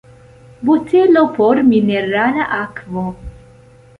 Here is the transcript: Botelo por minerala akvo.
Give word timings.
Botelo 0.69 1.23
por 1.35 1.61
minerala 1.67 2.47
akvo. 2.61 3.07